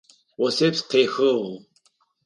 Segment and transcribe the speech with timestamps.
[0.45, 1.47] Осэпс къехыгъ.